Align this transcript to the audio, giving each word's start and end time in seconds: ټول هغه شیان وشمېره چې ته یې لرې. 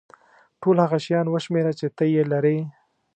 ټول 0.61 0.77
هغه 0.85 0.97
شیان 1.05 1.25
وشمېره 1.29 1.73
چې 1.79 1.87
ته 1.97 2.03
یې 2.13 2.23
لرې. 2.31 2.57